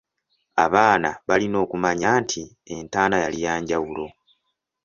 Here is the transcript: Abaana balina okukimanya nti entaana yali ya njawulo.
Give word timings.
Abaana 0.65 1.09
balina 1.27 1.57
okukimanya 1.63 2.09
nti 2.21 2.41
entaana 2.73 3.15
yali 3.23 3.39
ya 3.45 3.53
njawulo. 3.61 4.05